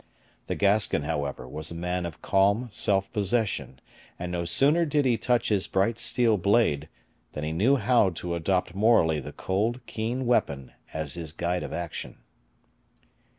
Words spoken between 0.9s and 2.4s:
however, was a man of